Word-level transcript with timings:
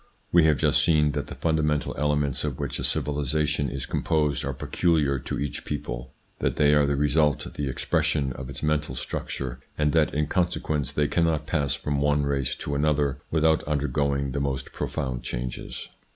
We 0.31 0.45
have 0.45 0.57
just 0.57 0.83
seen 0.83 1.11
that 1.11 1.27
the 1.27 1.35
fundamental 1.35 1.93
elements 1.95 2.43
of 2.43 2.57
which 2.57 2.79
a 2.79 2.83
civilisation 2.83 3.69
is 3.69 3.85
composed 3.85 4.43
are 4.43 4.51
peculiar 4.51 5.19
to 5.19 5.37
each 5.39 5.63
people, 5.63 6.11
that 6.39 6.55
they 6.55 6.73
are 6.73 6.87
the 6.87 6.95
result, 6.95 7.53
the 7.53 7.69
expression 7.69 8.33
of 8.33 8.49
its 8.49 8.63
mental 8.63 8.95
structure, 8.95 9.59
and 9.77 9.91
that 9.91 10.11
in 10.15 10.25
consequence 10.25 10.91
they 10.91 11.07
cannot 11.07 11.45
pass 11.45 11.75
from 11.75 12.01
one 12.01 12.23
race 12.23 12.55
to 12.55 12.73
another 12.73 13.21
without 13.29 13.63
under 13.67 13.87
going 13.87 14.31
the 14.31 14.39
most 14.39 14.73
profound 14.73 15.21
changes. 15.21 15.87